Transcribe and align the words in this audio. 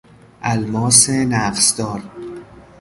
الماس 0.43 1.09
نقصدار 1.09 2.01